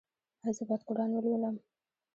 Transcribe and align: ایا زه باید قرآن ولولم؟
ایا 0.43 0.51
زه 0.57 0.63
باید 0.67 0.83
قرآن 0.87 1.11
ولولم؟ 1.13 1.55